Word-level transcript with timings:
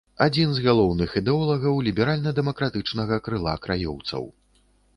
Адзін 0.25 0.53
з 0.53 0.61
галоўных 0.67 1.11
ідэолагаў 1.21 1.75
ліберальна-дэмакратычнага 1.89 3.21
крыла 3.29 3.53
краёўцаў. 3.69 4.23